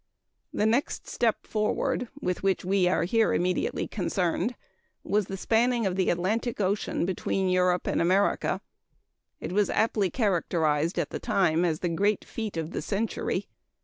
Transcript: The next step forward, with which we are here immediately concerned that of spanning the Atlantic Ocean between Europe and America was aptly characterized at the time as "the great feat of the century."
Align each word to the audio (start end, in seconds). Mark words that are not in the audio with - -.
The 0.51 0.65
next 0.65 1.05
step 1.05 1.45
forward, 1.45 2.07
with 2.19 2.41
which 2.41 2.65
we 2.65 2.87
are 2.87 3.03
here 3.03 3.35
immediately 3.35 3.87
concerned 3.87 4.55
that 5.05 5.29
of 5.31 5.39
spanning 5.39 5.93
the 5.93 6.09
Atlantic 6.09 6.59
Ocean 6.59 7.05
between 7.05 7.49
Europe 7.51 7.85
and 7.85 8.01
America 8.01 8.61
was 9.39 9.69
aptly 9.69 10.09
characterized 10.09 10.97
at 10.97 11.11
the 11.11 11.19
time 11.19 11.63
as 11.63 11.81
"the 11.81 11.89
great 11.89 12.25
feat 12.25 12.57
of 12.57 12.71
the 12.71 12.81
century." 12.81 13.47